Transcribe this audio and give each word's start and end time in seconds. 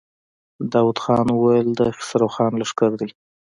داوود 0.71 0.97
خان 1.03 1.27
وويل: 1.31 1.67
د 1.79 1.81
خسرو 1.97 2.27
خان 2.35 2.51
لښکر 2.61 2.91
دی. 2.99 3.09